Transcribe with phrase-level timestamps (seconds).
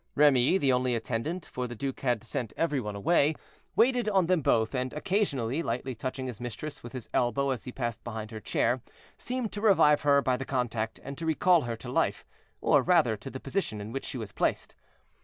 [0.15, 3.35] Remy, the only attendant, for the duke had sent every one away,
[3.75, 7.71] waited on them both, and, occasionally, lightly touching his mistress with his elbow as he
[7.71, 8.81] passed behind her chair,
[9.19, 12.25] seemed to revive her by the contact, and to recall her to life,
[12.61, 14.73] or rather to the position in which she was placed.